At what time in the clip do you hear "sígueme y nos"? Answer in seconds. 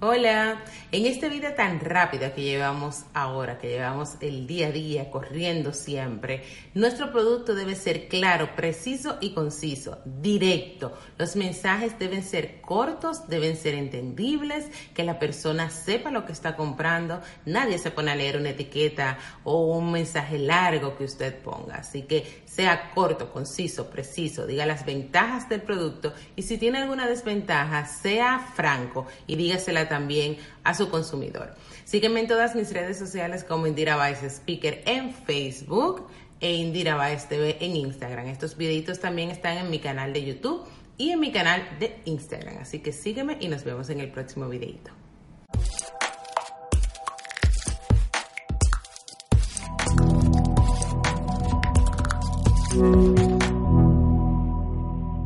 42.92-43.64